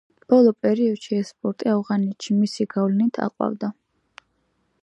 [0.31, 3.71] ბოლო პერიოდში, ეს სპორტი ავღანეთში მისი გავლენით აყვავდა.